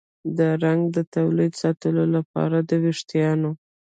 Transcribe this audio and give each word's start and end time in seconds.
د 0.37 0.39
رنګ 0.63 0.81
د 0.95 0.97
تولید 1.15 1.51
ساتلو 1.61 2.03
لپاره 2.15 2.57
د 2.69 2.71
ویښتانو 2.83 3.51